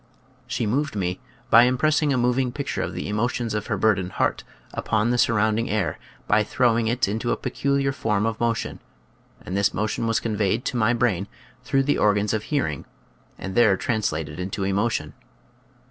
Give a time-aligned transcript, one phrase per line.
[0.47, 1.19] She moved me
[1.51, 4.43] by im pressing a moving picture of the emotions of her burdened heart
[4.73, 8.79] upon the surrounding air by throwing it into a peculiar form of mo tion,
[9.45, 11.27] and this motion was conveyed to my brain
[11.63, 12.85] through the organs of hearing
[13.37, 15.13] and there translated into emotion.